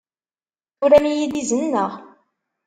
Turam-iyi-d 0.77 1.35
izen, 1.41 1.63
naɣ? 1.67 1.91